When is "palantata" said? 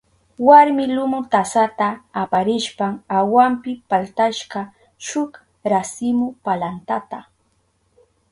6.43-7.19